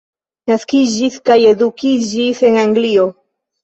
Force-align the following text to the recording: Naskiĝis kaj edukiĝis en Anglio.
Naskiĝis 0.51 1.21
kaj 1.29 1.39
edukiĝis 1.53 2.45
en 2.53 2.63
Anglio. 2.67 3.11